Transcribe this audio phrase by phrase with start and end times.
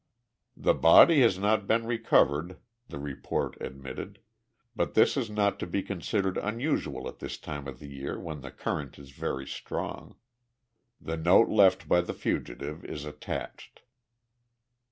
[0.57, 2.57] The body has not been recovered
[2.87, 4.17] [the report admitted],
[4.75, 8.41] but this is not to be considered unusual at this time of the year when
[8.41, 10.15] the current is very strong.
[10.99, 13.83] The note left by the fugitive is attached.